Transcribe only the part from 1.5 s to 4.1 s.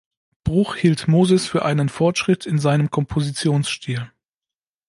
einen Fortschritt in seinem Kompositionsstil.